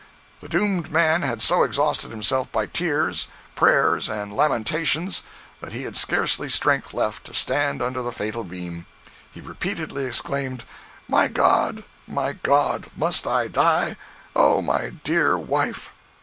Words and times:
The 0.39 0.49
doomed 0.49 0.91
man 0.91 1.21
had 1.21 1.43
so 1.43 1.61
exhausted 1.61 2.09
himself 2.09 2.51
by 2.51 2.65
tears, 2.65 3.27
prayers 3.55 4.09
and 4.09 4.33
lamentations, 4.33 5.21
that 5.59 5.73
he 5.73 5.83
had 5.83 5.95
scarcely 5.95 6.49
strength 6.49 6.91
left 6.91 7.23
to 7.25 7.35
stand 7.35 7.83
under 7.83 8.01
the 8.01 8.11
fatal 8.11 8.43
beam. 8.43 8.87
He 9.31 9.41
repeatedly 9.41 10.05
exclaimed, 10.07 10.63
"My 11.07 11.27
God! 11.27 11.83
my 12.07 12.33
God! 12.33 12.89
must 12.97 13.27
I 13.27 13.47
die? 13.47 13.95
Oh, 14.35 14.59
my 14.59 14.89
dear 15.03 15.37
wife!" 15.37 15.93